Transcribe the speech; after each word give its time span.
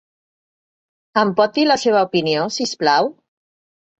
Em 1.23 1.33
pot 1.41 1.59
dir 1.59 1.67
la 1.67 1.77
seva 1.83 2.01
opinió, 2.09 2.47
si 2.57 2.67
us 2.69 2.75
plau? 2.85 3.13